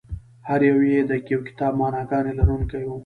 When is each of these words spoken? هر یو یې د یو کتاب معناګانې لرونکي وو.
هر 0.47 0.61
یو 0.69 0.77
یې 0.91 0.99
د 1.09 1.11
یو 1.33 1.39
کتاب 1.47 1.73
معناګانې 1.81 2.33
لرونکي 2.39 2.81
وو. 2.85 2.97